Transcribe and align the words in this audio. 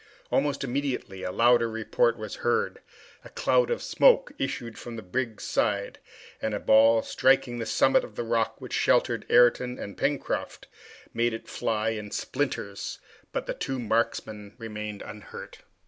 Almost 0.31 0.63
immediately 0.63 1.21
a 1.21 1.31
louder 1.31 1.69
report 1.69 2.17
was 2.17 2.37
heard, 2.37 2.79
a 3.23 3.29
cloud 3.29 3.69
of 3.69 3.83
smoke 3.83 4.31
issued 4.39 4.75
from 4.75 4.95
the 4.95 5.03
brig's 5.03 5.43
side, 5.43 5.99
and 6.41 6.55
a 6.55 6.59
ball, 6.59 7.03
striking 7.03 7.59
the 7.59 7.67
summit 7.67 8.03
of 8.03 8.15
the 8.15 8.23
rock 8.23 8.59
which 8.59 8.73
sheltered 8.73 9.27
Ayrton 9.29 9.77
and 9.77 9.95
Pencroft, 9.99 10.65
made 11.13 11.35
it 11.35 11.47
fly 11.47 11.89
in 11.89 12.09
splinters, 12.09 12.97
but 13.31 13.45
the 13.45 13.53
two 13.53 13.77
marksmen 13.77 14.55
remained 14.57 15.03
unhurt. 15.03 15.59